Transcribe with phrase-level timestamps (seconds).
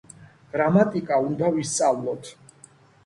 [0.53, 2.33] გრამატიკა უნდა ვისწავლოთ.